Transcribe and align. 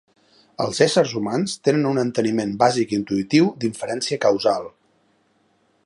Els 0.63 0.79
éssers 0.85 1.11
humans 1.19 1.53
tenen 1.67 1.85
un 1.89 2.01
enteniment 2.05 2.55
bàsic 2.65 2.95
intuïtiu 2.99 3.53
d'inferència 3.65 4.23
causal. 4.25 4.67